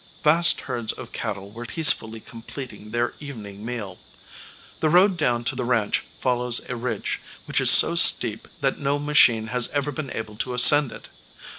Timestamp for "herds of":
0.61-1.11